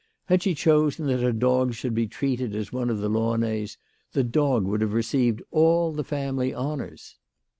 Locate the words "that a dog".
1.05-1.75